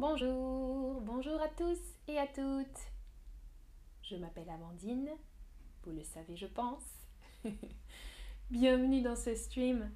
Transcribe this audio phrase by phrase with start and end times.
[0.00, 2.80] bonjour, bonjour à tous et à toutes.
[4.02, 5.10] Je m'appelle Amandine,
[5.84, 6.84] vous le savez je pense.
[8.50, 9.90] Bienvenue dans ce stream.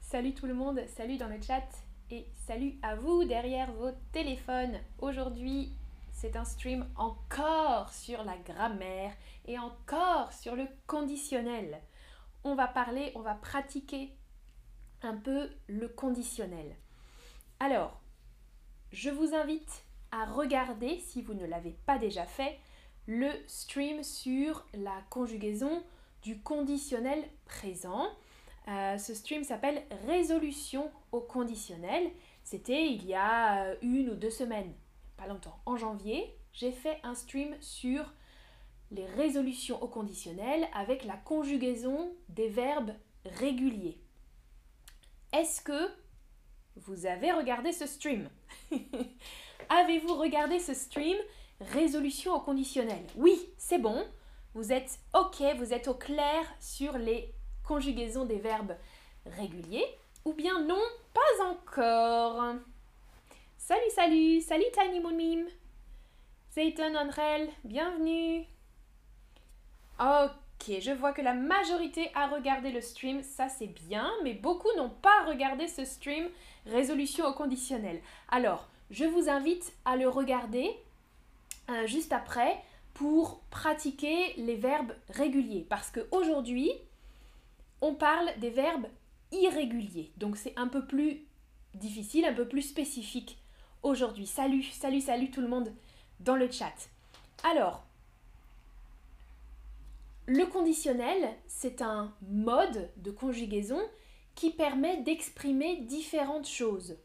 [0.00, 1.68] Salut tout le monde, salut dans le chat
[2.10, 4.78] et salut à vous derrière vos téléphones.
[4.98, 5.74] Aujourd'hui,
[6.10, 9.12] c'est un stream encore sur la grammaire
[9.44, 11.82] et encore sur le conditionnel.
[12.44, 14.10] On va parler, on va pratiquer
[15.02, 16.76] un peu le conditionnel.
[17.60, 18.00] Alors,
[18.92, 22.58] je vous invite à regarder, si vous ne l'avez pas déjà fait,
[23.06, 25.82] le stream sur la conjugaison
[26.22, 28.06] du conditionnel présent.
[28.68, 32.10] Euh, ce stream s'appelle Résolution au conditionnel.
[32.44, 34.72] C'était il y a euh, une ou deux semaines,
[35.16, 36.34] pas longtemps, en janvier.
[36.52, 38.12] J'ai fait un stream sur
[38.90, 42.92] les résolutions au conditionnel avec la conjugaison des verbes
[43.24, 43.98] réguliers.
[45.32, 45.90] Est-ce que
[46.86, 48.28] vous avez regardé ce stream
[49.68, 51.16] Avez-vous regardé ce stream?
[51.60, 53.04] Résolution au conditionnel.
[53.16, 54.06] Oui, c'est bon.
[54.54, 57.34] Vous êtes OK, vous êtes au clair sur les
[57.66, 58.76] conjugaisons des verbes
[59.26, 59.86] réguliers.
[60.24, 60.80] Ou bien non,
[61.12, 62.54] pas encore.
[63.56, 65.48] Salut, salut, salut Tiny Moon Meme.
[66.52, 68.46] Zayton Onrel, bienvenue.
[70.00, 70.30] Ok,
[70.66, 74.90] je vois que la majorité a regardé le stream, ça c'est bien, mais beaucoup n'ont
[74.90, 76.28] pas regardé ce stream
[76.66, 78.00] résolution au conditionnel.
[78.28, 80.70] Alors, je vous invite à le regarder
[81.70, 82.62] euh, juste après
[82.94, 85.66] pour pratiquer les verbes réguliers.
[85.68, 86.70] Parce qu'aujourd'hui,
[87.80, 88.86] on parle des verbes
[89.32, 90.10] irréguliers.
[90.16, 91.20] Donc c'est un peu plus
[91.74, 93.38] difficile, un peu plus spécifique
[93.82, 94.26] aujourd'hui.
[94.26, 95.72] Salut, salut, salut tout le monde
[96.20, 96.74] dans le chat.
[97.44, 97.84] Alors,
[100.28, 103.80] le conditionnel, c'est un mode de conjugaison
[104.34, 106.98] qui permet d'exprimer différentes choses.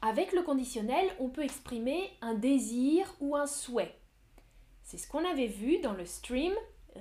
[0.00, 3.98] Avec le conditionnel, on peut exprimer un désir ou un souhait.
[4.84, 6.52] C'est ce qu'on avait vu dans le stream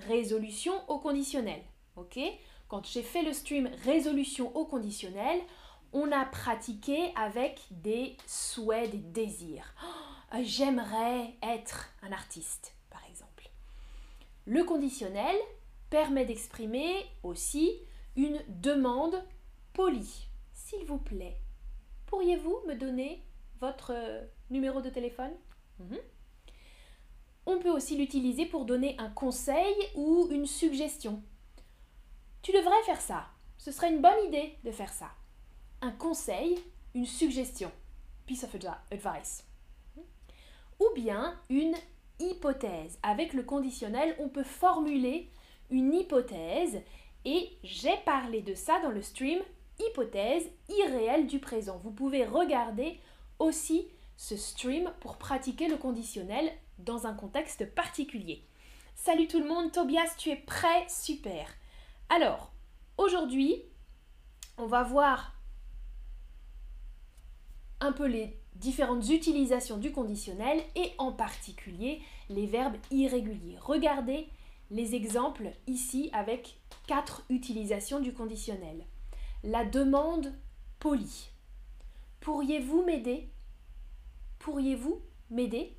[0.07, 1.61] résolution au conditionnel.
[1.97, 2.19] OK?
[2.67, 5.39] Quand j'ai fait le stream résolution au conditionnel,
[5.91, 9.75] on a pratiqué avec des souhaits, des désirs.
[9.85, 12.72] Oh, j'aimerais être un artiste.
[14.45, 15.35] Le conditionnel
[15.89, 16.93] permet d'exprimer
[17.23, 17.79] aussi
[18.15, 19.23] une demande
[19.73, 20.27] polie.
[20.51, 21.37] S'il vous plaît,
[22.07, 23.23] pourriez-vous me donner
[23.59, 25.31] votre euh, numéro de téléphone?
[25.79, 25.99] Mhm.
[27.45, 31.21] On peut aussi l'utiliser pour donner un conseil ou une suggestion.
[32.41, 33.27] Tu devrais faire ça.
[33.57, 35.11] Ce serait une bonne idée de faire ça.
[35.81, 36.59] Un conseil,
[36.93, 37.71] une suggestion.
[38.25, 38.55] Piece of
[38.91, 39.45] advice.
[40.79, 41.75] Ou bien une
[42.23, 42.99] hypothèse.
[43.03, 45.29] Avec le conditionnel, on peut formuler
[45.69, 46.81] une hypothèse
[47.25, 49.39] et j'ai parlé de ça dans le stream
[49.79, 51.79] hypothèse irréelle du présent.
[51.83, 52.99] Vous pouvez regarder
[53.39, 58.43] aussi ce stream pour pratiquer le conditionnel dans un contexte particulier.
[58.95, 60.85] Salut tout le monde, Tobias, tu es prêt?
[60.87, 61.47] Super.
[62.09, 62.51] Alors,
[62.97, 63.63] aujourd'hui,
[64.57, 65.33] on va voir
[67.79, 73.57] un peu les différentes utilisations du conditionnel et en particulier les verbes irréguliers.
[73.59, 74.27] Regardez
[74.71, 78.85] les exemples ici avec quatre utilisations du conditionnel.
[79.43, 80.33] La demande
[80.79, 81.29] polie.
[82.21, 83.29] Pourriez-vous m'aider?
[84.39, 85.75] Pourriez-vous m'aider?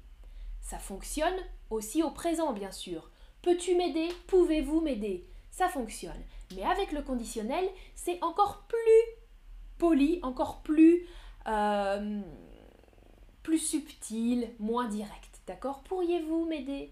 [0.61, 1.35] Ça fonctionne
[1.71, 3.11] aussi au présent, bien sûr.
[3.43, 4.09] Peux-tu m'aider?
[4.27, 5.27] Pouvez-vous m'aider?
[5.51, 6.23] Ça fonctionne.
[6.55, 8.79] Mais avec le conditionnel, c'est encore plus
[9.79, 11.06] poli, encore plus,
[11.47, 12.23] euh,
[13.44, 15.41] plus subtil, moins direct.
[15.47, 15.84] D'accord?
[15.84, 16.91] Pourriez-vous m'aider?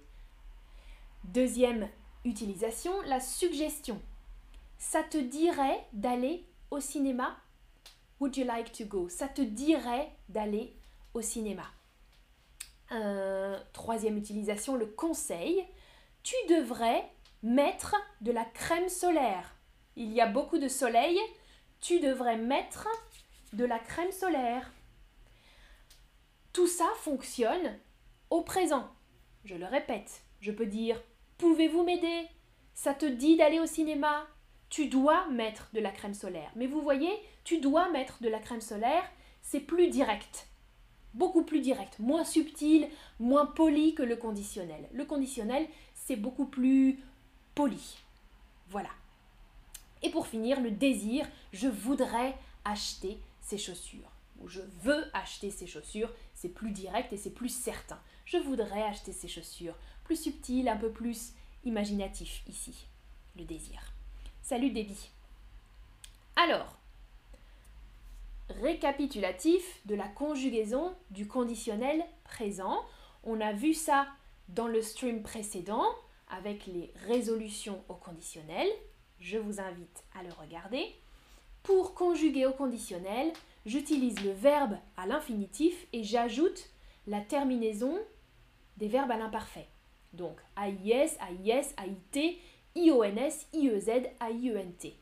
[1.25, 1.89] Deuxième
[2.25, 4.01] utilisation, la suggestion.
[4.79, 7.37] Ça te dirait d'aller au cinéma?
[8.21, 9.09] Would you like to go?
[9.09, 10.73] Ça te dirait d'aller
[11.15, 11.65] au cinéma.
[13.73, 15.65] troisième utilisation, le conseil.
[16.23, 17.11] Tu devrais
[17.43, 19.57] mettre de la crème solaire.
[19.97, 21.19] Il y a beaucoup de soleil.
[21.81, 22.87] Tu devrais mettre
[23.55, 24.71] de la crème solaire.
[26.53, 27.79] Tout ça fonctionne
[28.29, 28.91] au présent.
[29.45, 31.01] Je le répète, je peux dire
[31.39, 32.29] Pouvez-vous m'aider?
[32.75, 34.27] Ça te dit d'aller au cinéma?
[34.69, 36.53] Tu dois mettre de la crème solaire.
[36.55, 37.11] Mais vous voyez,
[37.45, 39.05] tu dois mettre de la crème solaire,
[39.41, 40.49] c'est plus direct.
[41.15, 42.87] Beaucoup plus direct, moins subtil,
[43.19, 44.89] moins poli que le conditionnel.
[44.93, 47.01] Le conditionnel, c'est beaucoup plus
[47.55, 47.99] poli.
[48.69, 48.91] Voilà.
[50.03, 52.35] Et pour finir, le désir, je voudrais
[52.67, 54.12] acheter ces chaussures.
[54.47, 58.01] Je veux acheter ces chaussures, c'est plus direct et c'est plus certain.
[58.25, 59.77] Je voudrais acheter ces chaussures.
[60.05, 61.33] Plus subtil, un peu plus
[61.65, 62.87] imaginatif ici,
[63.37, 63.81] le désir.
[64.43, 65.11] Salut Debbie.
[66.37, 66.77] Alors,
[68.61, 72.81] récapitulatif de la conjugaison du conditionnel présent.
[73.25, 74.07] On a vu ça
[74.49, 75.85] dans le stream précédent
[76.29, 78.69] avec les résolutions au conditionnel.
[79.21, 80.85] Je vous invite à le regarder.
[81.63, 83.33] Pour conjuguer au conditionnel,
[83.67, 86.71] j'utilise le verbe à l'infinitif et j'ajoute
[87.07, 87.99] la terminaison
[88.77, 89.69] des verbes à l'imparfait.
[90.13, 92.39] Donc AIS, AIS, AIT,
[92.75, 93.89] IONS, IEZ,
[94.21, 94.93] AIENT.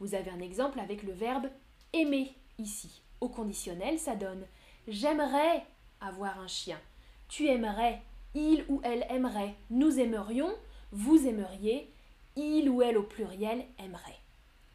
[0.00, 1.48] Vous avez un exemple avec le verbe
[1.92, 3.02] aimer ici.
[3.20, 4.46] Au conditionnel, ça donne
[4.86, 5.66] J'aimerais
[6.00, 6.80] avoir un chien.
[7.28, 8.02] Tu aimerais.
[8.34, 9.54] Il ou elle aimerait.
[9.70, 10.54] Nous aimerions.
[10.92, 11.92] Vous aimeriez.
[12.36, 14.18] Il ou elle au pluriel aimerait.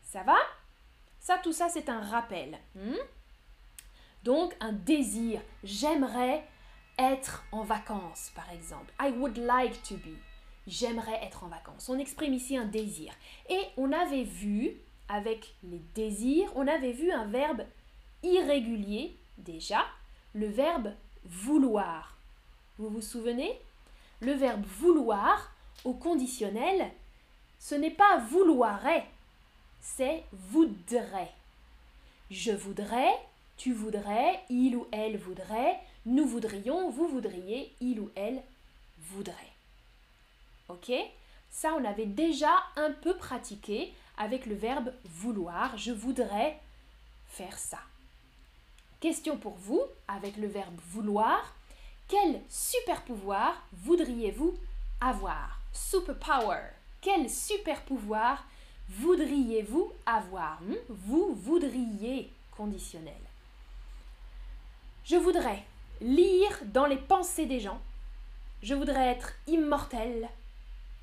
[0.01, 0.36] Ça va?
[1.19, 2.60] Ça, tout ça, c'est un rappel.
[2.75, 2.98] Hmm?
[4.23, 5.41] Donc, un désir.
[5.63, 6.45] J'aimerais
[6.97, 8.93] être en vacances, par exemple.
[9.01, 10.17] I would like to be.
[10.67, 11.89] J'aimerais être en vacances.
[11.89, 13.13] On exprime ici un désir.
[13.49, 14.71] Et on avait vu,
[15.09, 17.63] avec les désirs, on avait vu un verbe
[18.23, 19.85] irrégulier déjà,
[20.33, 20.93] le verbe
[21.25, 22.15] vouloir.
[22.77, 23.59] Vous vous souvenez?
[24.21, 25.51] Le verbe vouloir
[25.83, 26.91] au conditionnel,
[27.59, 29.05] ce n'est pas vouloirait,
[29.81, 31.31] c'est voudrait.
[32.31, 33.11] Je voudrais,
[33.57, 38.41] tu voudrais, il ou elle voudrait, nous voudrions, vous voudriez, il ou elle
[38.97, 39.53] voudrait.
[40.69, 40.91] Ok?
[41.50, 45.77] Ça, on avait déjà un peu pratiqué avec le verbe vouloir.
[45.77, 46.59] Je voudrais
[47.27, 47.79] faire ça.
[49.00, 51.53] Question pour vous, avec le verbe vouloir.
[52.07, 54.56] Quel super pouvoir voudriez-vous
[54.99, 55.59] avoir?
[55.73, 56.69] Superpower.
[57.01, 58.44] Quel super pouvoir
[58.89, 60.61] voudriez-vous avoir?
[60.61, 60.75] Hmm?
[60.89, 63.22] Vous voudriez conditionnel.
[65.05, 65.63] Je voudrais
[66.00, 67.81] lire dans les pensées des gens.
[68.61, 70.29] Je voudrais être immortel.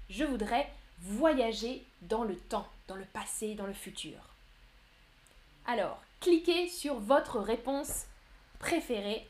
[0.08, 0.70] Je voudrais
[1.02, 4.18] voyager dans le temps, dans le passé, dans le futur.
[5.66, 8.06] Alors, cliquez sur votre réponse
[8.58, 9.26] préférée.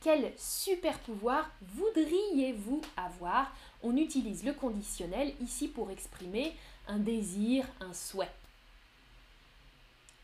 [0.00, 3.52] Quel super pouvoir voudriez-vous avoir?
[3.84, 6.56] On utilise le conditionnel ici pour exprimer
[6.88, 8.30] un désir, un souhait.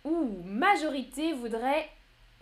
[0.04, 1.88] Ou majorité voudrait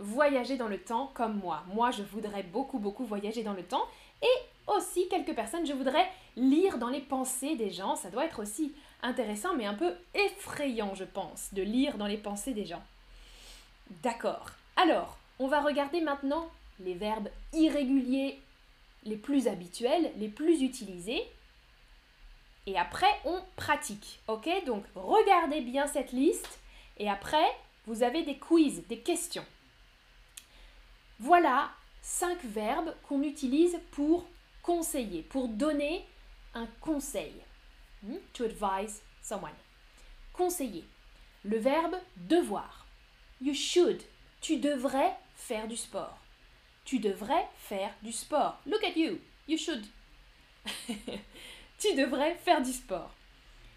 [0.00, 1.62] voyager dans le temps comme moi.
[1.72, 3.84] Moi, je voudrais beaucoup, beaucoup voyager dans le temps.
[4.22, 7.96] Et aussi, quelques personnes, je voudrais lire dans les pensées des gens.
[7.96, 12.16] Ça doit être aussi intéressant, mais un peu effrayant, je pense, de lire dans les
[12.16, 12.82] pensées des gens.
[14.02, 14.50] D'accord.
[14.76, 16.48] Alors, on va regarder maintenant
[16.80, 18.40] les verbes irréguliers
[19.04, 21.22] les plus habituels, les plus utilisés.
[22.66, 24.20] Et après, on pratique.
[24.28, 24.48] Ok?
[24.66, 26.60] Donc, regardez bien cette liste.
[26.98, 27.46] Et après,
[27.86, 29.44] vous avez des quiz, des questions.
[31.20, 31.70] Voilà
[32.00, 34.26] cinq verbes qu'on utilise pour
[34.62, 36.06] conseiller, pour donner
[36.54, 37.34] un conseil.
[38.02, 38.16] Hmm?
[38.32, 39.54] To advise someone.
[40.32, 40.84] Conseiller.
[41.44, 42.86] Le verbe devoir.
[43.42, 44.02] You should.
[44.40, 46.18] Tu devrais faire du sport.
[46.86, 48.58] Tu devrais faire du sport.
[48.66, 49.18] Look at you.
[49.46, 49.84] You should.
[50.86, 53.12] tu devrais faire du sport.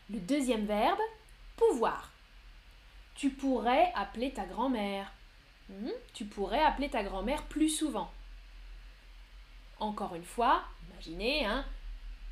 [0.10, 1.00] Le deuxième verbe,
[1.58, 2.10] pouvoir.
[3.16, 5.12] Tu pourrais appeler ta grand-mère.
[5.74, 5.90] Hmm?
[6.14, 8.12] Tu pourrais appeler ta grand-mère plus souvent.
[9.80, 11.66] Encore une fois, imaginez, hein,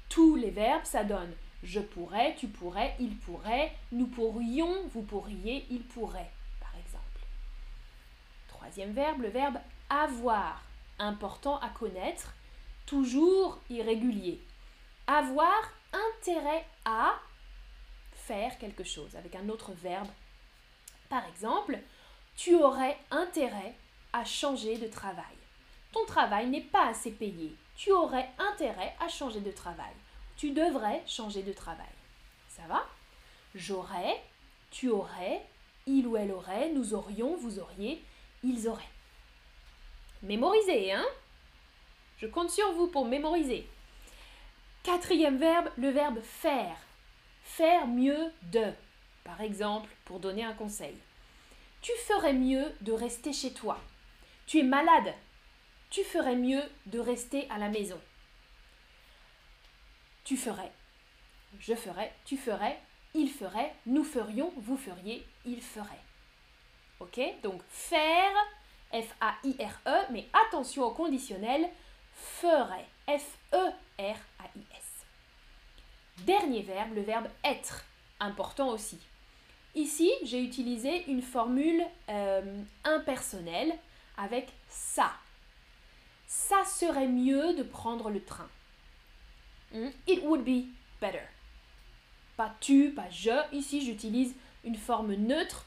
[0.10, 1.34] tous les verbes, ça donne
[1.64, 7.06] je pourrais, tu pourrais, il pourrait, nous pourrions, vous pourriez, il pourrait, par exemple.
[8.48, 9.58] Troisième verbe, le verbe
[9.90, 10.64] avoir,
[10.98, 12.34] important à connaître,
[12.86, 14.42] toujours irrégulier.
[15.08, 17.20] Avoir intérêt à
[18.14, 20.08] faire quelque chose avec un autre verbe.
[21.10, 21.80] Par exemple,
[22.36, 23.76] tu aurais intérêt
[24.14, 25.24] à changer de travail.
[25.92, 27.56] Ton travail n'est pas assez payé.
[27.76, 29.94] Tu aurais intérêt à changer de travail.
[30.38, 31.86] Tu devrais changer de travail.
[32.48, 32.86] Ça va?
[33.56, 34.22] J'aurais,
[34.72, 35.46] tu aurais,
[35.86, 38.02] il ou elle aurait, nous aurions, vous auriez,
[38.44, 38.84] ils auraient.
[40.24, 41.06] Mémorisez, hein?
[42.18, 43.68] Je compte sur vous pour mémoriser.
[44.84, 46.78] Quatrième verbe, le verbe faire.
[47.44, 48.72] Faire mieux de.
[49.24, 50.96] Par exemple, pour donner un conseil.
[51.82, 53.80] Tu ferais mieux de rester chez toi.
[54.46, 55.14] Tu es malade.
[55.90, 58.00] Tu ferais mieux de rester à la maison.
[60.24, 60.72] Tu ferais.
[61.60, 62.14] Je ferais.
[62.26, 62.80] Tu ferais.
[63.14, 63.74] Il ferait.
[63.86, 64.54] Nous ferions.
[64.58, 65.26] Vous feriez.
[65.46, 66.02] Il ferait.
[67.00, 67.20] Ok?
[67.42, 68.32] Donc faire.
[68.94, 70.06] F-A-I-R-E.
[70.12, 71.68] Mais attention au conditionnel.
[72.14, 72.88] Ferait.
[73.08, 75.06] F-E-R-A-I-S.
[76.20, 77.84] Dernier verbe, le verbe être.
[78.20, 79.00] Important aussi.
[79.74, 83.74] Ici, j'ai utilisé une formule euh, impersonnelle
[84.18, 85.12] avec ça.
[86.28, 88.50] Ça serait mieux de prendre le train.
[89.74, 89.90] Hmm?
[90.08, 90.66] It would be
[91.00, 91.24] better.
[92.36, 93.32] Pas tu, pas je.
[93.56, 95.66] Ici, j'utilise une forme neutre.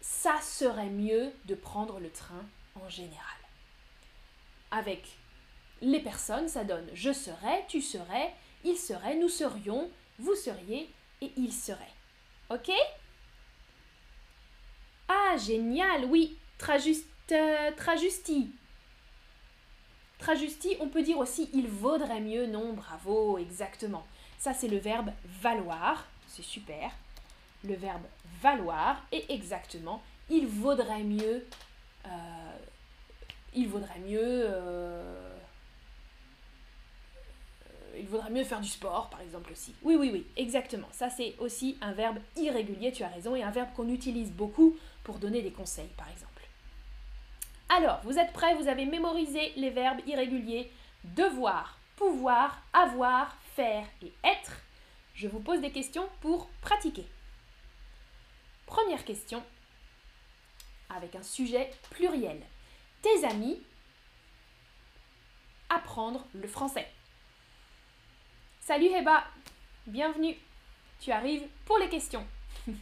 [0.00, 3.38] ça serait mieux de prendre le train en général.
[4.70, 5.16] Avec
[5.80, 8.34] les personnes, ça donne je serais, tu serais,
[8.64, 10.88] il serait, nous serions, vous seriez
[11.20, 11.93] et il serait.
[12.50, 12.70] Ok?
[15.08, 16.36] Ah, génial, oui.
[17.32, 18.50] Euh, trajusti.
[20.18, 24.06] Trajusti, on peut dire aussi il vaudrait mieux, non, bravo, exactement.
[24.38, 25.10] Ça, c'est le verbe
[25.42, 26.90] valoir, c'est super.
[27.64, 28.02] Le verbe
[28.42, 31.46] valoir, et exactement, il vaudrait mieux,
[32.06, 32.58] euh,
[33.54, 35.33] il vaudrait mieux, euh,
[37.98, 39.74] il vaudrait mieux faire du sport, par exemple aussi.
[39.82, 40.88] Oui, oui, oui, exactement.
[40.92, 44.76] Ça, c'est aussi un verbe irrégulier, tu as raison, et un verbe qu'on utilise beaucoup
[45.02, 46.30] pour donner des conseils, par exemple.
[47.68, 48.54] Alors, vous êtes prêts?
[48.54, 50.70] Vous avez mémorisé les verbes irréguliers
[51.04, 54.60] devoir, pouvoir, avoir, faire et être.
[55.14, 57.06] Je vous pose des questions pour pratiquer.
[58.66, 59.42] Première question
[60.90, 62.40] avec un sujet pluriel.
[63.02, 63.60] Tes amis
[65.68, 66.86] apprendre le français.
[68.66, 69.22] Salut Heba,
[69.86, 70.34] bienvenue.
[70.98, 72.26] Tu arrives pour les questions.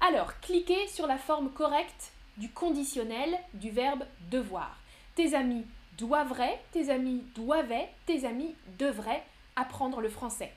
[0.00, 4.76] Alors, cliquez sur la forme correcte du conditionnel du verbe devoir.
[5.14, 5.64] Tes amis
[5.96, 6.42] doivent,
[6.72, 9.22] tes amis doivent, tes amis devraient
[9.54, 10.52] apprendre le français.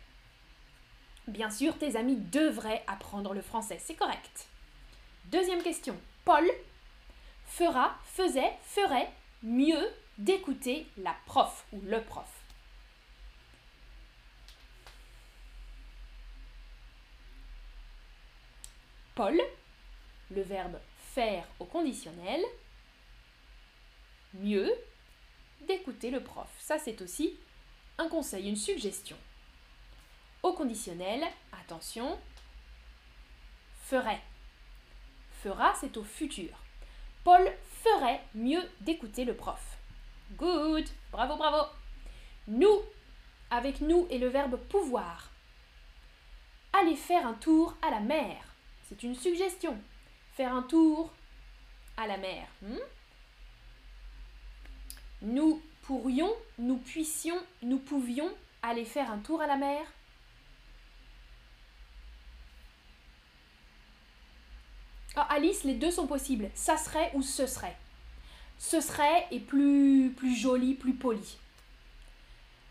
[1.27, 4.47] Bien sûr, tes amis devraient apprendre le français, c'est correct.
[5.25, 5.95] Deuxième question.
[6.25, 6.49] Paul
[7.45, 9.11] fera, faisait, ferait
[9.43, 12.42] mieux d'écouter la prof ou le prof.
[19.15, 19.39] Paul,
[20.31, 20.79] le verbe
[21.13, 22.41] faire au conditionnel,
[24.33, 24.71] mieux
[25.67, 26.49] d'écouter le prof.
[26.59, 27.37] Ça, c'est aussi
[27.97, 29.17] un conseil, une suggestion.
[30.41, 32.19] Au conditionnel, attention,
[33.83, 34.21] ferait.
[35.43, 36.49] Fera, c'est au futur.
[37.23, 37.51] Paul
[37.83, 39.77] ferait mieux d'écouter le prof.
[40.31, 41.69] Good, bravo, bravo.
[42.47, 42.81] Nous,
[43.51, 45.29] avec nous et le verbe pouvoir.
[46.73, 48.52] Aller faire un tour à la mer.
[48.93, 49.75] C'est une suggestion
[50.35, 51.11] faire un tour
[51.97, 52.47] à la mer.
[52.61, 52.77] Hmm?
[55.23, 58.29] nous pourrions, nous puissions, nous pouvions
[58.61, 59.81] aller faire un tour à la mer
[65.15, 66.51] ah, Alice, les deux sont possibles.
[66.53, 67.75] Ça serait ou ce serait.
[68.59, 71.37] Ce serait est plus, plus joli, plus poli.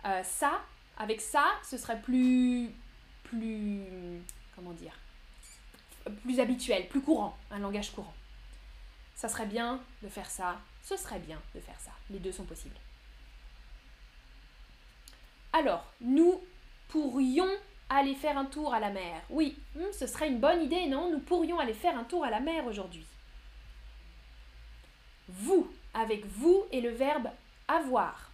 [0.05, 0.63] Euh, ça,
[0.99, 2.71] avec ça, ce serait plus,
[3.25, 3.83] plus,
[4.55, 4.97] comment dire,
[6.23, 8.15] plus habituel, plus courant, un langage courant.
[9.15, 11.93] Ça serait bien de faire ça, ce serait bien de faire ça.
[12.11, 12.77] Les deux sont possibles.
[15.53, 16.41] Alors, nous
[16.89, 17.49] pourrions
[17.89, 19.21] aller faire un tour à la mer.
[19.29, 21.11] Oui, hmm, ce serait une bonne idée, non?
[21.11, 23.05] Nous pourrions aller faire un tour à la mer aujourd'hui.
[25.29, 27.29] Vous, avec vous et le verbe
[27.69, 28.31] avoir.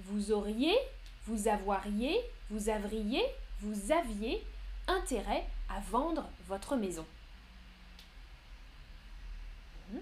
[0.00, 0.76] Vous auriez,
[1.26, 3.24] vous avoueriez, vous avriez,
[3.60, 4.42] vous aviez
[4.88, 7.06] intérêt à vendre votre maison.
[9.90, 9.98] Hmm?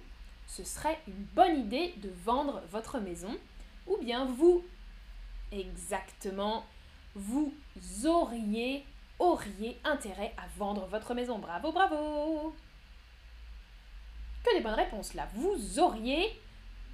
[0.47, 3.37] Ce serait une bonne idée de vendre votre maison
[3.87, 4.65] ou bien vous,
[5.53, 6.65] exactement,
[7.15, 7.53] vous
[8.05, 8.85] auriez,
[9.19, 11.39] auriez intérêt à vendre votre maison.
[11.39, 12.55] Bravo, bravo
[14.45, 15.29] Que des bonnes réponses là.
[15.35, 16.41] Vous auriez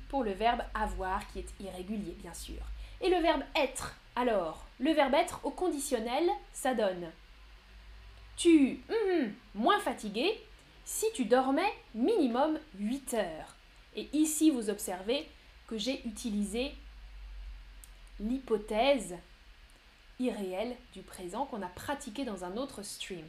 [0.08, 2.62] pour le verbe avoir qui est irrégulier, bien sûr.
[3.00, 7.10] Et le verbe être, alors, le verbe être au conditionnel, ça donne
[8.36, 10.40] tu hum, moins fatigué
[10.84, 13.56] si tu dormais minimum 8 heures.
[13.94, 15.28] Et ici, vous observez
[15.66, 16.72] que j'ai utilisé
[18.20, 19.16] l'hypothèse
[20.18, 23.26] irréelle du présent qu'on a pratiqué dans un autre stream.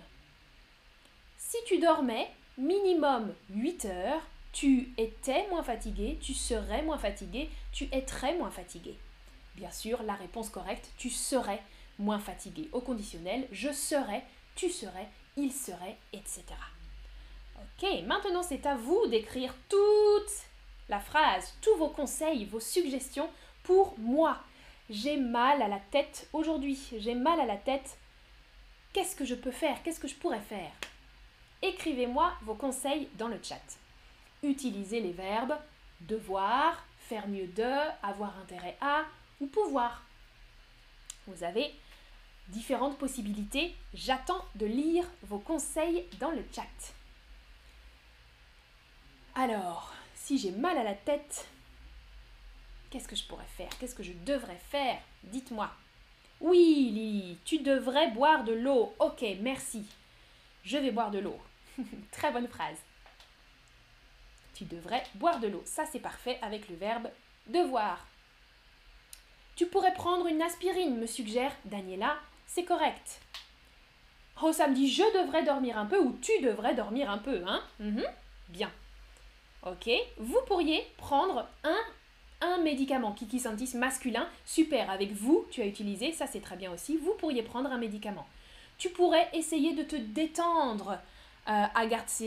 [1.38, 7.88] Si tu dormais minimum 8 heures, tu étais moins fatigué, tu serais moins fatigué, tu
[7.92, 8.96] être moins fatigué.
[9.56, 11.62] Bien sûr, la réponse correcte, tu serais
[12.00, 12.70] moins fatigué.
[12.72, 14.24] Au conditionnel, je serais
[14.56, 16.44] tu serais, il serait, etc.
[17.58, 20.32] Ok, maintenant c'est à vous d'écrire toute
[20.90, 23.30] la phrase, tous vos conseils, vos suggestions
[23.64, 24.38] pour moi.
[24.90, 27.98] J'ai mal à la tête aujourd'hui, j'ai mal à la tête.
[28.92, 29.82] Qu'est-ce que je peux faire?
[29.82, 30.72] Qu'est-ce que je pourrais faire?
[31.62, 33.62] Écrivez-moi vos conseils dans le chat.
[34.44, 35.56] Utilisez les verbes
[36.08, 39.04] devoir, faire mieux de, avoir intérêt à
[39.40, 40.04] ou pouvoir.
[41.28, 41.74] Vous avez
[42.50, 43.76] différentes possibilités.
[43.94, 46.94] J'attends de lire vos conseils dans le chat.
[49.36, 51.48] Alors, si j'ai mal à la tête,
[52.90, 53.70] qu'est-ce que je pourrais faire?
[53.80, 55.00] Qu'est-ce que je devrais faire?
[55.24, 55.72] Dites-moi.
[56.40, 58.94] Oui, Lily, tu devrais boire de l'eau.
[59.00, 59.86] Ok, merci.
[60.64, 61.40] Je vais boire de l'eau.
[62.12, 62.78] Très bonne phrase.
[64.54, 65.64] Tu devrais boire de l'eau.
[65.66, 67.10] Ça, c'est parfait avec le verbe
[67.48, 68.06] devoir.
[69.56, 72.18] Tu pourrais prendre une aspirine, me suggère Daniela.
[72.46, 73.22] C'est correct.
[74.36, 77.62] Rossam dit je devrais dormir un peu ou tu devrais dormir un peu, hein?
[77.80, 78.04] Mhm.
[78.50, 78.72] Bien.
[79.66, 79.90] Ok.
[80.18, 81.80] Vous pourriez prendre un,
[82.42, 84.28] un médicament, Kiki Santis masculin.
[84.46, 84.90] Super.
[84.90, 86.98] Avec vous, tu as utilisé, ça c'est très bien aussi.
[86.98, 88.28] Vous pourriez prendre un médicament.
[88.78, 90.98] Tu pourrais essayer de te détendre,
[91.48, 92.24] euh, Agartse.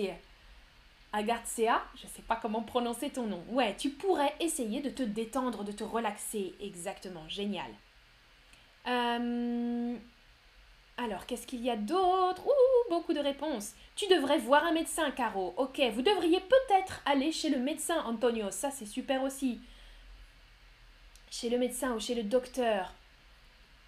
[1.13, 3.43] Agartsea, je ne sais pas comment prononcer ton nom.
[3.49, 6.55] Ouais, tu pourrais essayer de te détendre, de te relaxer.
[6.61, 7.71] Exactement, génial.
[8.87, 9.97] Euh,
[10.97, 12.47] alors, qu'est-ce qu'il y a d'autre?
[12.47, 13.75] Ouh, beaucoup de réponses.
[13.97, 15.55] Tu devrais voir un médecin, Caro.
[15.57, 18.51] Ok, vous devriez peut-être aller chez le médecin, Antonio.
[18.51, 19.61] Ça, c'est super aussi.
[21.31, 22.95] Chez le médecin ou chez le docteur.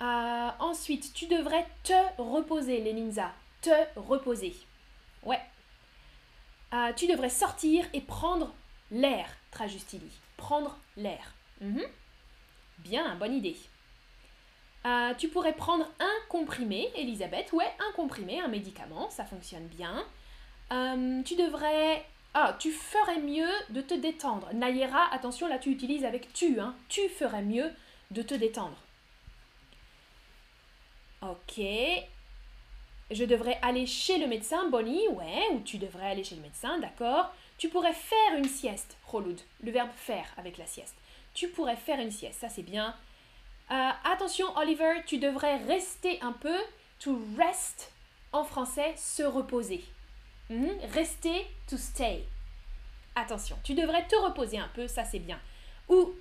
[0.03, 3.33] Euh, ensuite, tu devrais te reposer, Leninza.
[3.63, 4.55] Te reposer.
[5.23, 5.41] Ouais.
[6.75, 8.53] Euh, tu devrais sortir et prendre
[8.91, 10.11] l'air, Trajustili.
[10.37, 11.35] Prendre l'air.
[11.61, 11.83] Mhm.
[12.79, 13.57] Bien, bonne idée.
[14.87, 17.53] Euh, tu pourrais prendre un comprimé, Elisabeth.
[17.53, 20.05] Ouais, un comprimé, un médicament, ça fonctionne bien.
[20.73, 22.05] Euh, tu devrais...
[22.35, 24.49] Ah, tu ferais mieux de te détendre.
[24.53, 26.61] Nayera, attention, là tu utilises avec tu.
[26.61, 26.75] Hein.
[26.89, 27.71] Tu ferais mieux
[28.11, 28.77] de te détendre.
[31.23, 31.61] Ok.
[33.11, 35.09] Je devrais aller chez le médecin, Bonnie.
[35.09, 37.35] Ouais, ou tu devrais aller chez le médecin, d'accord.
[37.57, 39.41] Tu pourrais faire une sieste, Roloud.
[39.63, 40.95] Le verbe faire avec la sieste.
[41.35, 42.95] Tu pourrais faire une sieste, ça c'est bien.
[43.71, 46.57] Euh, attention, Oliver, tu devrais rester un peu.
[47.01, 47.93] To rest,
[48.33, 49.85] en français, se reposer.
[50.51, 50.67] Hmm?
[50.93, 52.25] Rester, to stay.
[53.15, 55.39] Attention, tu devrais te reposer un peu, ça c'est bien.
[55.89, 56.13] Ou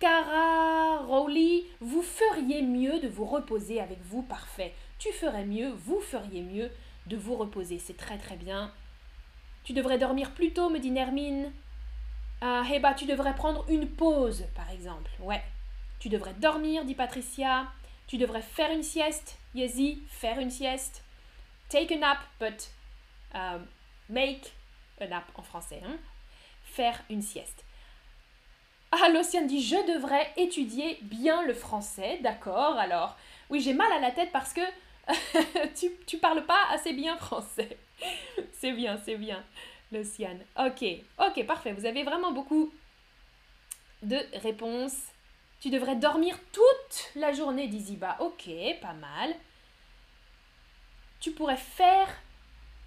[0.00, 4.74] Cara, Rowley, vous feriez mieux de vous reposer avec vous, parfait.
[4.98, 6.70] Tu ferais mieux, vous feriez mieux
[7.06, 8.72] de vous reposer, c'est très très bien.
[9.62, 11.52] Tu devrais dormir plus tôt, me dit Nermine.
[12.42, 15.10] Eh bah, tu devrais prendre une pause, par exemple.
[15.20, 15.42] Ouais,
[16.04, 17.66] tu devrais dormir, dit Patricia.
[18.06, 19.38] Tu devrais faire une sieste.
[19.54, 21.02] Yezi, faire une sieste.
[21.70, 22.68] Take a nap, but
[23.32, 23.66] um,
[24.10, 24.52] make
[25.00, 25.80] a nap en français.
[25.82, 25.96] Hein.
[26.62, 27.64] Faire une sieste.
[28.92, 32.18] Ah, Luciane dit Je devrais étudier bien le français.
[32.20, 33.16] D'accord, alors.
[33.48, 34.60] Oui, j'ai mal à la tête parce que
[35.74, 37.78] tu, tu parles pas assez bien français.
[38.52, 39.42] c'est bien, c'est bien,
[39.90, 40.44] Luciane.
[40.58, 40.84] Ok,
[41.18, 41.72] ok, parfait.
[41.72, 42.70] Vous avez vraiment beaucoup
[44.02, 45.13] de réponses
[45.64, 48.18] tu devrais dormir toute la journée, dit Ziba.
[48.20, 48.50] Ok,
[48.82, 49.34] pas mal.
[51.20, 52.06] Tu pourrais faire...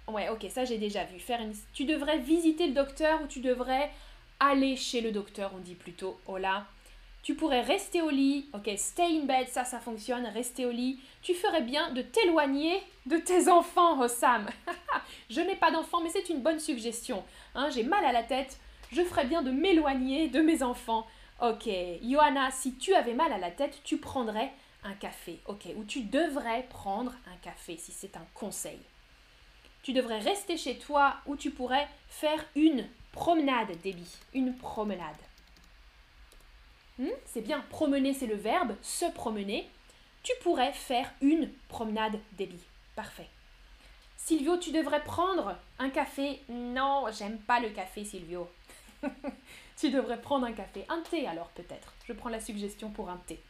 [0.06, 1.18] Ouais, ok, ça j'ai déjà vu.
[1.18, 1.52] Faire une...
[1.72, 3.90] Tu devrais visiter le docteur ou tu devrais
[4.38, 6.20] aller chez le docteur, on dit plutôt.
[6.28, 6.68] Hola.
[7.24, 8.48] Tu pourrais rester au lit.
[8.54, 10.26] Ok, stay in bed, ça, ça fonctionne.
[10.26, 11.00] Rester au lit.
[11.20, 14.48] Tu ferais bien de t'éloigner de tes enfants, Hossam.
[15.30, 17.24] je n'ai pas d'enfants, mais c'est une bonne suggestion.
[17.56, 18.60] Hein, j'ai mal à la tête.
[18.92, 21.08] Je ferais bien de m'éloigner de mes enfants.
[21.40, 21.68] Ok,
[22.02, 25.38] Johanna, si tu avais mal à la tête, tu prendrais un café.
[25.46, 28.80] Ok, ou tu devrais prendre un café si c'est un conseil.
[29.82, 34.16] Tu devrais rester chez toi ou tu pourrais faire une promenade, Debbie.
[34.34, 35.16] Une promenade.
[36.98, 39.68] Hmm, c'est bien, promener c'est le verbe, se promener.
[40.24, 42.64] Tu pourrais faire une promenade, Debbie.
[42.96, 43.28] Parfait.
[44.16, 46.40] Silvio, tu devrais prendre un café.
[46.48, 48.50] Non, j'aime pas le café, Silvio.
[49.78, 50.84] tu devrais prendre un café.
[50.88, 51.94] Un thé alors peut-être.
[52.06, 53.40] Je prends la suggestion pour un thé.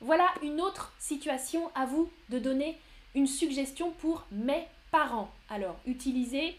[0.00, 2.78] Voilà une autre situation à vous de donner
[3.14, 5.30] une suggestion pour mes parents.
[5.48, 6.56] Alors, utilisez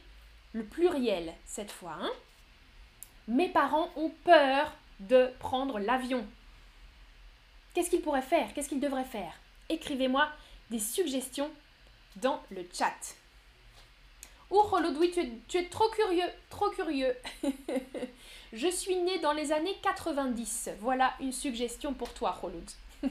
[0.54, 1.96] le pluriel cette fois.
[2.02, 2.12] Hein.
[3.28, 6.26] Mes parents ont peur de prendre l'avion.
[7.74, 8.54] Qu'est-ce qu'ils pourraient faire?
[8.54, 9.34] Qu'est-ce qu'ils devraient faire?
[9.70, 10.28] Écrivez-moi
[10.70, 11.50] des suggestions
[12.18, 13.16] dans le chat.
[14.52, 17.16] Ouh, Holodoui, tu es, tu es trop curieux, trop curieux.
[18.54, 20.72] Je suis née dans les années 90.
[20.80, 22.70] Voilà une suggestion pour toi, Holoud.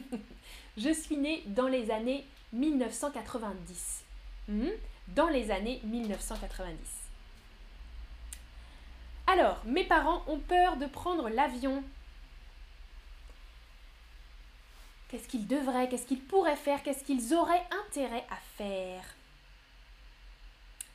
[0.77, 4.03] Je suis née dans les années 1990.
[4.48, 4.68] Hmm?
[5.09, 6.77] Dans les années 1990.
[9.29, 11.85] Alors, mes parents ont peur de prendre l'avion.
[15.09, 19.05] Qu'est-ce qu'ils devraient, qu'est-ce qu'ils pourraient faire, qu'est-ce qu'ils auraient intérêt à faire?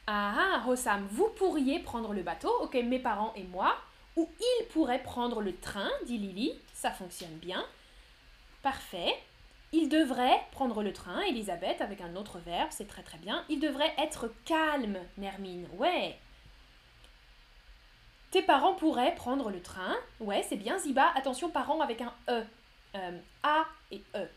[0.05, 3.77] Ah ah, Hossam, vous pourriez prendre le bateau, ok, mes parents et moi,
[4.15, 7.65] ou ils pourraient prendre le train, dit Lily, ça fonctionne bien.
[8.61, 9.15] Parfait.
[9.71, 13.43] Il devrait prendre le train, Elisabeth, avec un autre verbe, c'est très très bien.
[13.49, 15.67] Il devrait être calme, Nermine.
[15.77, 16.17] Ouais.
[18.29, 19.95] Tes parents pourraient prendre le train.
[20.19, 21.11] Ouais, c'est bien, Ziba.
[21.15, 22.43] Attention, parents avec un E.
[22.95, 24.27] Euh, A et E.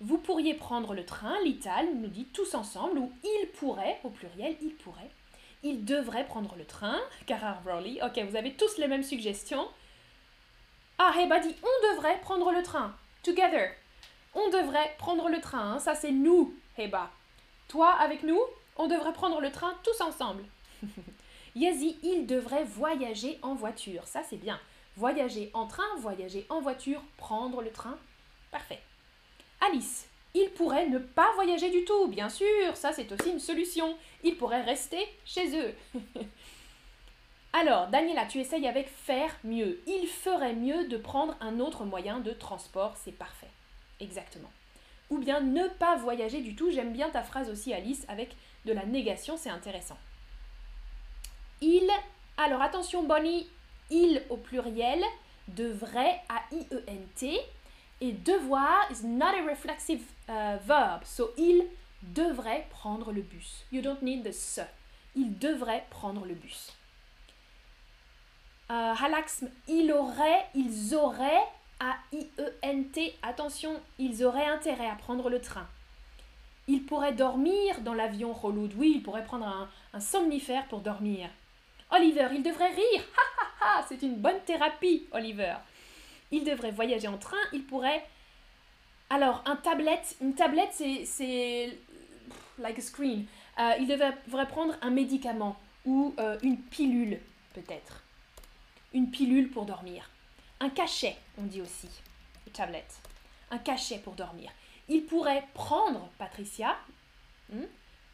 [0.00, 4.56] Vous pourriez prendre le train, Lital nous dit tous ensemble, ou il pourrait, au pluriel,
[4.60, 5.10] il pourrait.
[5.62, 7.00] Il devrait prendre le train.
[7.26, 7.98] Cara Rowley.
[8.02, 9.66] Ok, vous avez tous les mêmes suggestions.
[10.98, 12.94] Ah, Heba dit on devrait prendre le train.
[13.22, 13.70] Together.
[14.34, 15.72] On devrait prendre le train.
[15.72, 15.78] Hein.
[15.78, 17.10] Ça, c'est nous, Heba.
[17.68, 18.40] Toi avec nous,
[18.76, 20.44] on devrait prendre le train tous ensemble.
[21.56, 24.06] Yazi, il devrait voyager en voiture.
[24.06, 24.60] Ça, c'est bien.
[24.96, 27.98] Voyager en train, voyager en voiture, prendre le train.
[28.50, 28.80] Parfait.
[29.60, 33.96] Alice, il pourrait ne pas voyager du tout, bien sûr, ça c'est aussi une solution.
[34.22, 35.74] Il pourrait rester chez eux.
[37.52, 39.80] Alors, Daniela, tu essayes avec faire mieux.
[39.86, 43.48] Il ferait mieux de prendre un autre moyen de transport, c'est parfait.
[43.98, 44.50] Exactement.
[45.08, 46.70] Ou bien ne pas voyager du tout.
[46.70, 49.96] J'aime bien ta phrase aussi, Alice, avec de la négation, c'est intéressant.
[51.62, 51.88] Il,
[52.36, 53.48] alors attention Bonnie,
[53.90, 55.02] il au pluriel
[55.48, 57.40] devrait à I-E-N-T
[58.00, 61.04] et devoir is not a reflexive uh, verb.
[61.04, 61.64] So il
[62.02, 63.64] devrait prendre le bus.
[63.72, 64.62] You don't need the se.
[65.14, 66.72] Il devrait prendre le bus.
[68.68, 71.44] Uh, halaxme, il aurait, ils auraient,
[71.78, 75.66] A-I-E-N-T, attention, ils auraient intérêt à prendre le train.
[76.66, 78.72] Il pourrait dormir dans l'avion Roloud.
[78.76, 81.30] Oui, il pourrait prendre un, un somnifère pour dormir.
[81.90, 83.02] Oliver, il devrait rire.
[83.16, 85.54] Ha ha ha, c'est une bonne thérapie, Oliver.
[86.30, 88.04] Il devrait voyager en train, il pourrait...
[89.08, 91.78] Alors, un tablette, une tablette, c'est...
[92.58, 93.26] like a screen.
[93.58, 97.20] Euh, il devrait prendre un médicament ou euh, une pilule,
[97.54, 98.02] peut-être.
[98.92, 100.10] Une pilule pour dormir.
[100.60, 101.88] Un cachet, on dit aussi.
[102.52, 102.96] Tablette.
[103.50, 104.50] Un cachet pour dormir.
[104.88, 106.76] Il pourrait prendre, Patricia,
[107.52, 107.64] hmm,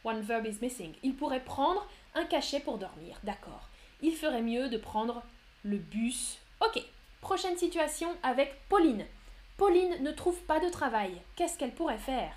[0.04, 0.92] one verb is missing.
[1.02, 3.68] Il pourrait prendre un cachet pour dormir, d'accord.
[4.00, 5.22] Il ferait mieux de prendre
[5.64, 6.38] le bus.
[6.60, 6.82] Ok,
[7.22, 9.06] prochaine situation avec Pauline.
[9.56, 11.22] Pauline ne trouve pas de travail.
[11.36, 12.34] Qu'est-ce qu'elle pourrait faire?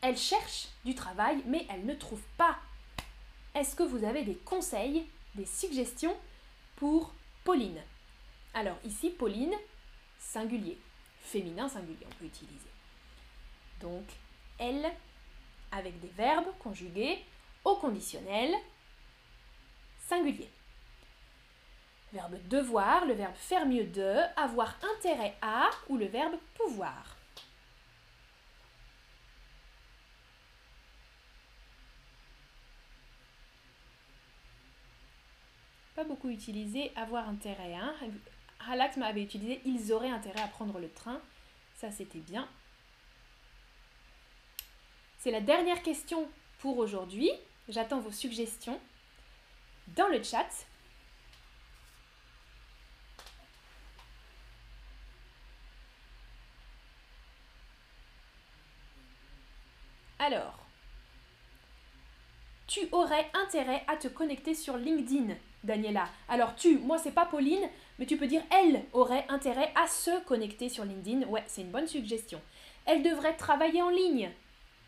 [0.00, 2.56] Elle cherche du travail, mais elle ne trouve pas.
[3.54, 6.16] Est-ce que vous avez des conseils, des suggestions
[6.76, 7.82] pour Pauline?
[8.54, 9.54] Alors ici, Pauline,
[10.20, 10.78] singulier,
[11.22, 12.70] féminin singulier, on peut utiliser.
[13.80, 14.04] Donc,
[14.58, 14.92] elle,
[15.72, 17.24] avec des verbes conjugués
[17.64, 18.54] au conditionnel
[20.06, 20.50] singulier.
[22.12, 27.16] Verbe devoir, le verbe faire mieux de, avoir intérêt à ou le verbe pouvoir.
[35.94, 37.92] Pas beaucoup utilisé avoir intérêt à.
[38.70, 41.20] Halax m'avait utilisé ils auraient intérêt à prendre le train.
[41.74, 42.48] Ça c'était bien.
[45.18, 46.28] C'est la dernière question
[46.60, 47.30] pour aujourd'hui.
[47.68, 48.80] J'attends vos suggestions
[49.88, 50.48] dans le chat.
[60.28, 60.58] Alors,
[62.66, 66.06] tu aurais intérêt à te connecter sur LinkedIn, Daniela.
[66.28, 67.66] Alors tu, moi c'est pas Pauline,
[67.98, 71.26] mais tu peux dire elle aurait intérêt à se connecter sur LinkedIn.
[71.28, 72.42] Ouais, c'est une bonne suggestion.
[72.84, 74.30] Elle devrait travailler en ligne.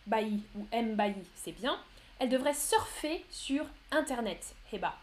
[0.07, 0.95] Bailly ou M
[1.37, 1.81] c'est bien.
[2.19, 4.55] Elle devrait surfer sur Internet.
[4.71, 4.95] Heba.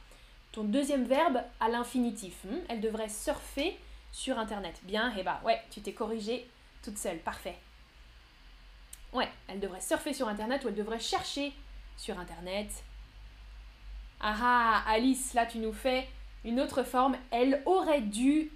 [0.51, 2.43] Ton deuxième verbe à l'infinitif.
[2.43, 2.59] Hmm?
[2.69, 3.75] Elle devrait surfer
[4.11, 4.79] sur Internet.
[4.83, 5.41] Bien, Heba.
[5.43, 6.47] Ouais, tu t'es corrigée
[6.83, 7.17] toute seule.
[7.17, 7.57] Parfait.
[9.13, 11.53] Ouais, elle devrait surfer sur Internet ou elle devrait chercher
[11.97, 12.67] sur Internet.
[14.19, 16.07] Ah ah, Alice, là tu nous fais
[16.43, 17.17] une autre forme.
[17.31, 18.51] Elle aurait dû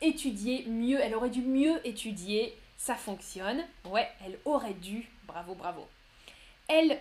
[0.00, 2.56] étudier mieux, elle aurait dû mieux étudier.
[2.76, 3.62] Ça fonctionne.
[3.84, 5.08] Ouais, elle aurait dû.
[5.26, 5.86] Bravo, bravo.
[6.68, 6.98] Elle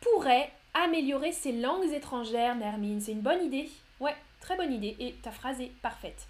[0.00, 3.00] pourrait améliorer ses langues étrangères, Nermine.
[3.00, 3.70] C'est une bonne idée.
[4.00, 4.96] Ouais, très bonne idée.
[4.98, 6.26] Et ta phrase est parfaite.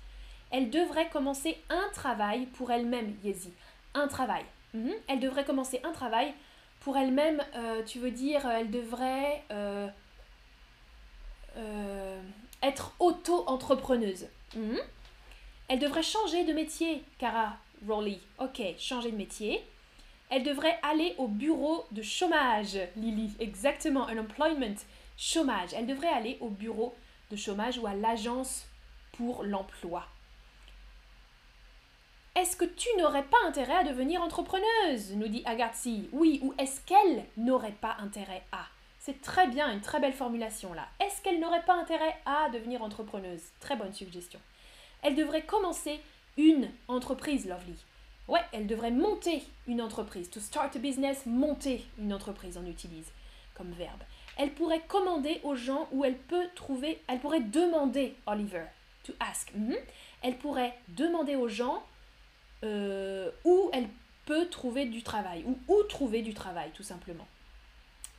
[0.50, 3.52] Elle devrait commencer un travail pour elle-même, Yezi.
[3.94, 4.44] Un travail.
[4.74, 4.92] Mhm.
[5.08, 6.34] Elle devrait commencer un travail
[6.80, 9.86] pour elle-même, euh, tu veux dire, elle devrait euh,
[11.56, 12.20] euh,
[12.62, 14.26] être auto-entrepreneuse.
[14.56, 14.78] Mhm.
[15.68, 17.56] Elle devrait changer de métier, Cara
[17.86, 18.18] Rowley.
[18.40, 19.62] Ok, changer de métier.
[20.28, 23.32] Elle devrait aller au bureau de chômage, Lily.
[23.38, 24.76] Exactement, un employment,
[25.16, 25.70] chômage.
[25.74, 26.94] Elle devrait aller au bureau
[27.30, 28.66] de chômage ou à l'agence
[29.12, 30.06] pour l'emploi.
[32.34, 36.08] Est-ce que tu n'aurais pas intérêt à devenir entrepreneuse nous dit Agatsi.
[36.12, 38.64] Oui, ou est-ce qu'elle n'aurait pas intérêt à?
[38.98, 40.88] C'est très bien, une très belle formulation là.
[40.98, 43.42] Est-ce qu'elle n'aurait pas intérêt à devenir entrepreneuse?
[43.60, 44.40] Très bonne suggestion.
[45.02, 46.00] Elle devrait commencer
[46.38, 47.76] une entreprise, Lovely.
[48.28, 50.30] Ouais, elle devrait monter une entreprise.
[50.30, 53.12] To start a business, monter une entreprise, on utilise
[53.54, 54.00] comme verbe.
[54.38, 58.64] Elle pourrait commander aux gens ou elle peut trouver, elle pourrait demander, Oliver,
[59.04, 59.52] to ask.
[59.54, 59.76] Mhm.
[60.22, 61.82] Elle pourrait demander aux gens
[62.64, 63.88] euh, où elle
[64.24, 67.26] peut trouver du travail, ou où trouver du travail, tout simplement.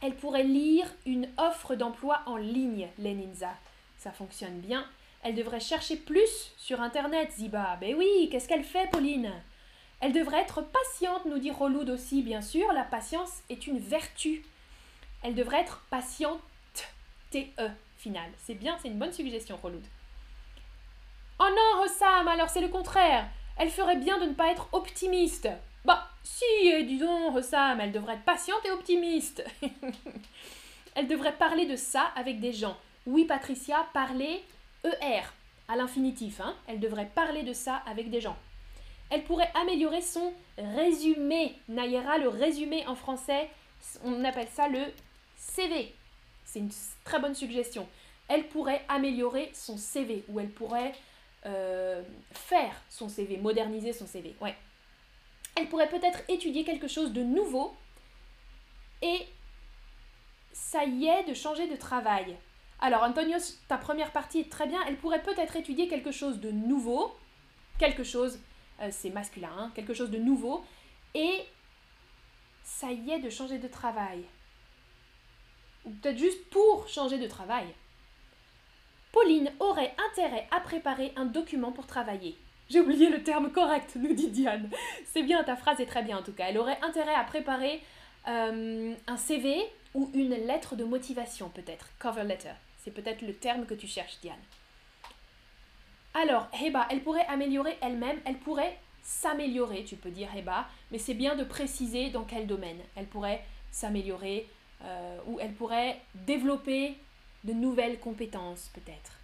[0.02, 3.54] elle pourrait lire une offre d'emploi en ligne, Leninza.
[3.98, 4.86] Ça fonctionne bien.
[5.24, 7.78] Elle devrait chercher plus sur Internet, Ziba.
[7.80, 9.32] Ben oui, qu'est-ce qu'elle fait, Pauline?
[10.02, 12.74] Elle devrait être patiente, nous dit Roloud aussi, bien sûr.
[12.74, 14.44] La patience est une vertu.
[15.24, 16.42] Elle devrait être patiente,
[17.32, 18.30] T-E, final.
[18.38, 19.86] C'est bien, c'est une bonne suggestion, Roloud.
[21.40, 23.30] Oh non, Rossam, alors c'est le contraire.
[23.58, 25.48] Elle ferait bien de ne pas être optimiste.
[25.86, 29.44] Bah, si, disons, Rossam, elle devrait être patiente et optimiste.
[30.96, 32.78] elle devrait parler de ça avec des gens.
[33.06, 34.44] Oui, Patricia, parler
[34.84, 35.24] ER
[35.68, 36.42] à l'infinitif.
[36.42, 36.56] Hein.
[36.68, 38.38] Elle devrait parler de ça avec des gens.
[39.10, 41.56] Elle pourrait améliorer son résumé.
[41.68, 43.50] Nayera, le résumé en français,
[44.04, 44.82] on appelle ça le
[45.36, 45.94] CV.
[46.46, 46.72] C'est une
[47.04, 47.88] très bonne suggestion.
[48.28, 50.94] Elle pourrait améliorer son CV ou elle pourrait
[51.46, 52.02] euh,
[52.32, 54.36] faire son CV, moderniser son CV.
[54.42, 54.56] Ouais.
[55.56, 57.76] Elle pourrait peut-être étudier quelque chose de nouveau
[59.02, 59.28] et
[60.54, 62.38] ça y est de changer de travail.
[62.80, 64.80] Alors Antonio, ta première partie est très bien.
[64.88, 67.16] Elle pourrait peut-être étudier quelque chose de nouveau,
[67.80, 68.40] quelque chose,
[68.82, 70.64] euh, c'est masculin, hein, quelque chose de nouveau,
[71.14, 71.46] et
[72.64, 74.24] ça y est de changer de travail.
[75.86, 77.68] Ou peut-être juste pour changer de travail.
[79.14, 82.36] Pauline aurait intérêt à préparer un document pour travailler.
[82.68, 84.70] J'ai oublié le terme correct, nous dit Diane.
[85.06, 86.48] C'est bien, ta phrase est très bien en tout cas.
[86.50, 87.82] Elle aurait intérêt à préparer
[88.28, 89.62] euh, un CV
[89.94, 92.54] ou une lettre de motivation peut-être, cover letter.
[92.80, 94.36] C'est peut-être le terme que tu cherches, Diane.
[96.16, 101.14] Alors, Heba, elle pourrait améliorer elle-même, elle pourrait s'améliorer, tu peux dire Heba, mais c'est
[101.14, 102.80] bien de préciser dans quel domaine.
[102.96, 104.50] Elle pourrait s'améliorer
[104.84, 106.98] euh, ou elle pourrait développer
[107.44, 109.20] de nouvelles compétences peut-être.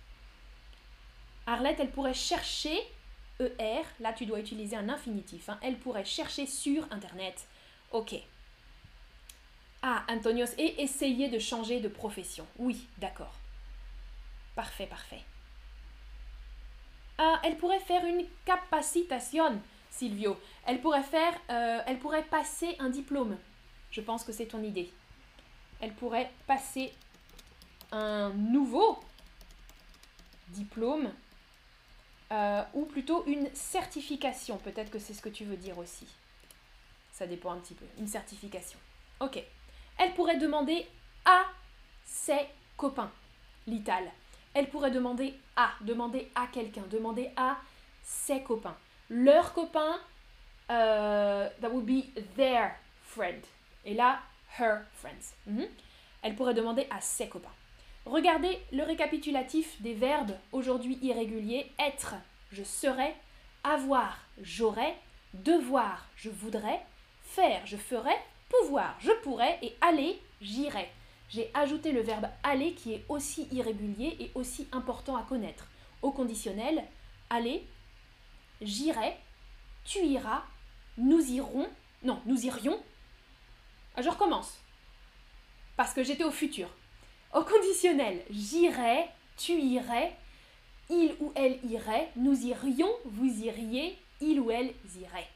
[1.45, 2.77] Arlette, elle pourrait chercher
[3.39, 5.57] ER, là tu dois utiliser un infinitif, hein.
[5.61, 7.47] elle pourrait chercher sur Internet.
[7.91, 8.15] Ok.
[9.81, 12.45] Ah, Antonios, et essayer de changer de profession.
[12.57, 13.33] Oui, d'accord.
[14.55, 15.21] Parfait, parfait.
[17.17, 20.37] Ah, elle pourrait faire une capacitation, Silvio.
[20.65, 23.37] Elle pourrait faire, euh, elle pourrait passer un diplôme.
[23.91, 24.91] Je pense que c'est ton idée.
[25.81, 26.93] Elle pourrait passer
[27.91, 28.99] un nouveau
[30.49, 31.11] diplôme
[32.31, 34.57] euh, ou plutôt une certification.
[34.57, 36.07] Peut-être que c'est ce que tu veux dire aussi.
[37.11, 37.85] Ça dépend un petit peu.
[37.97, 38.79] Une certification.
[39.19, 39.43] Ok.
[39.97, 40.87] Elle pourrait demander
[41.25, 41.45] à
[42.05, 42.47] ses
[42.77, 43.11] copains.
[43.67, 44.11] L'ital.
[44.53, 47.57] Elle pourrait demander à, demander à quelqu'un, demander à
[48.03, 48.77] ses copains.
[49.09, 49.99] Leurs copains,
[50.71, 53.43] euh, that would be their friend.
[53.85, 54.19] Et là,
[54.59, 55.35] her friends.
[55.45, 55.67] Mhm.
[56.21, 57.53] Elle pourrait demander à ses copains.
[58.05, 62.15] Regardez le récapitulatif des verbes aujourd'hui irréguliers être,
[62.51, 63.13] je serai,
[63.63, 64.95] avoir, j'aurai,
[65.33, 66.81] devoir, je voudrais,
[67.21, 68.15] faire, je ferai,
[68.49, 70.89] pouvoir, je pourrais et aller, j'irai.
[71.29, 75.67] J'ai ajouté le verbe aller qui est aussi irrégulier et aussi important à connaître.
[76.01, 76.83] Au conditionnel,
[77.29, 77.67] aller,
[78.61, 79.15] j'irai,
[79.85, 80.43] tu iras,
[80.97, 81.69] nous irons,
[82.03, 82.81] non, nous irions.
[83.95, 84.57] Ah, je recommence.
[85.77, 86.69] Parce que j'étais au futur.
[87.33, 89.05] Au conditionnel, j'irai,
[89.37, 90.15] tu irais,
[90.89, 95.27] il ou elle irait, nous irions, vous iriez, il ou elle irait.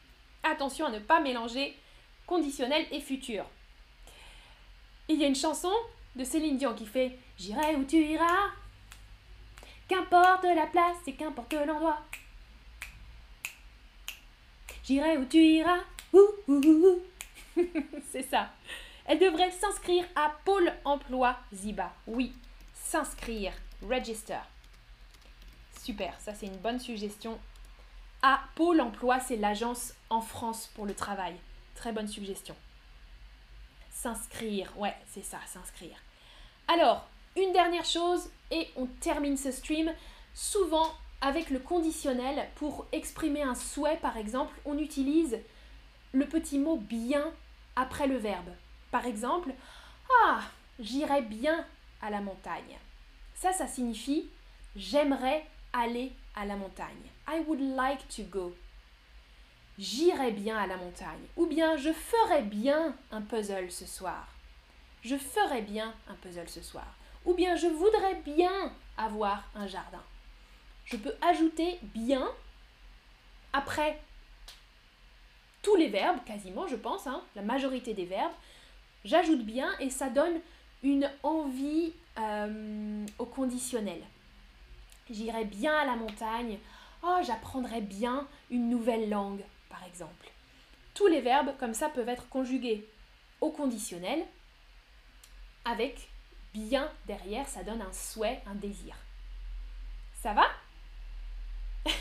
[0.43, 1.77] Attention à ne pas mélanger
[2.25, 3.45] conditionnel et futur.
[5.07, 5.71] Il y a une chanson
[6.15, 8.51] de Céline Dion qui fait J'irai où tu iras,
[9.87, 11.99] qu'importe la place et qu'importe l'endroit.
[14.83, 15.79] J'irai où tu iras,
[18.11, 18.49] C'est ça.
[19.05, 21.91] Elle devrait s'inscrire à Pôle emploi Ziba.
[22.07, 22.33] Oui,
[22.73, 24.39] s'inscrire, register.
[25.83, 27.37] Super, ça c'est une bonne suggestion.
[28.21, 31.35] À Pôle emploi, c'est l'agence en France pour le travail.
[31.75, 32.55] Très bonne suggestion.
[33.89, 35.97] S'inscrire, ouais, c'est ça, s'inscrire.
[36.69, 39.91] Alors, une dernière chose et on termine ce stream.
[40.33, 45.37] Souvent, avec le conditionnel, pour exprimer un souhait par exemple, on utilise
[46.13, 47.33] le petit mot bien
[47.75, 48.49] après le verbe.
[48.93, 49.51] Par exemple,
[50.23, 50.41] Ah,
[50.79, 51.65] j'irai bien
[51.99, 52.77] à la montagne.
[53.33, 54.29] Ça, ça signifie
[54.75, 57.09] j'aimerais aller à la montagne.
[57.27, 58.55] I would like to go.
[59.79, 61.25] J'irai bien à la montagne.
[61.37, 64.27] Ou bien je ferai bien un puzzle ce soir.
[65.03, 66.85] Je ferai bien un puzzle ce soir.
[67.25, 70.03] Ou bien je voudrais bien avoir un jardin.
[70.85, 72.29] Je peux ajouter bien
[73.53, 73.99] après
[75.63, 78.33] tous les verbes, quasiment, je pense, hein, la majorité des verbes,
[79.05, 80.39] J'ajoute bien et ça donne
[80.81, 84.01] une envie euh, au conditionnel.
[85.09, 86.57] J'irai bien à la montagne.
[87.03, 90.29] Oh, j'apprendrai bien une nouvelle langue, par exemple.
[90.93, 92.87] Tous les verbes comme ça peuvent être conjugués
[93.41, 94.23] au conditionnel
[95.65, 96.09] avec
[96.53, 98.95] bien derrière, ça donne un souhait, un désir.
[100.21, 100.45] Ça va?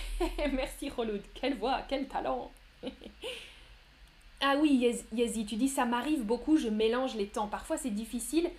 [0.52, 2.52] Merci Roloud, quelle voix, quel talent
[4.42, 7.46] Ah oui, Yezi, tu dis ça m'arrive beaucoup, je mélange les temps.
[7.46, 8.50] Parfois c'est difficile,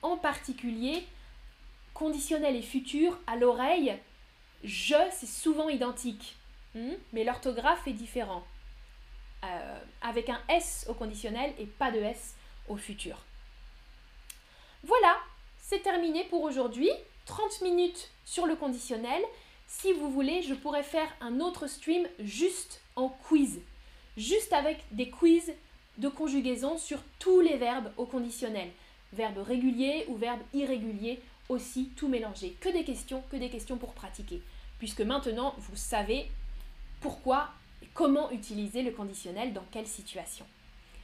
[0.00, 1.04] en particulier
[1.94, 3.96] conditionnel et futur à l'oreille,
[4.64, 6.36] je c'est souvent identique,
[6.74, 6.92] hmm?
[7.12, 8.44] mais l'orthographe est différent.
[9.44, 12.34] Euh, avec un S au conditionnel et pas de S
[12.68, 13.18] au futur.
[14.84, 15.16] Voilà,
[15.58, 16.90] c'est terminé pour aujourd'hui.
[17.26, 19.22] 30 minutes sur le conditionnel.
[19.66, 23.60] Si vous voulez, je pourrais faire un autre stream juste en quiz.
[24.16, 25.52] Juste avec des quiz
[25.98, 28.70] de conjugaison sur tous les verbes au conditionnel.
[29.12, 32.56] Verbes réguliers ou verbes irréguliers aussi, tout mélangé.
[32.60, 34.42] Que des questions, que des questions pour pratiquer.
[34.78, 36.26] Puisque maintenant, vous savez
[37.00, 37.50] pourquoi
[37.94, 40.46] comment utiliser le conditionnel dans quelle situation.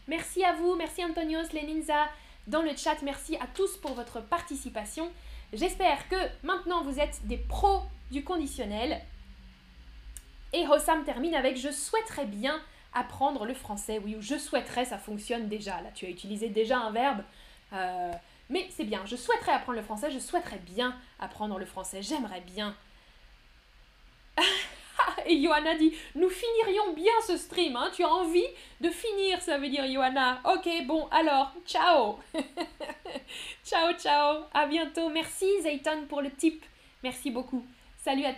[0.07, 2.09] Merci à vous, merci Antonios, Leninza,
[2.47, 5.11] dans le chat, merci à tous pour votre participation.
[5.53, 9.03] J'espère que maintenant vous êtes des pros du conditionnel.
[10.55, 12.59] Et Hossam termine avec Je souhaiterais bien
[12.95, 14.01] apprendre le français.
[14.03, 15.81] Oui, ou je souhaiterais, ça fonctionne déjà.
[15.81, 17.23] Là, tu as utilisé déjà un verbe.
[17.73, 18.13] Euh,
[18.51, 22.41] mais c'est bien, je souhaiterais apprendre le français, je souhaiterais bien apprendre le français, j'aimerais
[22.41, 22.75] bien.
[25.27, 27.77] Et Johanna dit Nous finirions bien ce stream.
[27.77, 27.91] Hein.
[27.95, 28.47] Tu as envie
[28.81, 30.41] de finir, ça veut dire Johanna.
[30.45, 32.19] Ok, bon, alors, ciao
[33.65, 35.11] Ciao, ciao À bientôt.
[35.11, 36.65] Merci Zayton pour le tip.
[37.03, 37.65] Merci beaucoup.
[37.99, 38.27] Salut à